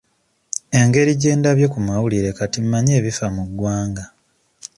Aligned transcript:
Engeri 0.79 1.11
gye 1.21 1.31
ndabye 1.39 1.67
ku 1.73 1.79
mawulire 1.87 2.29
kati 2.37 2.59
mmanyi 2.63 2.91
ebifa 2.99 3.27
mu 3.35 3.43
ggwanga. 3.49 4.03